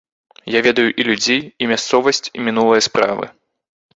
Я 0.53 0.61
ведаю 0.67 0.85
і 1.03 1.05
людзей, 1.09 1.41
і 1.65 1.69
мясцовасць, 1.73 2.23
і 2.39 2.45
мінулыя 2.47 2.81
справы. 2.89 3.29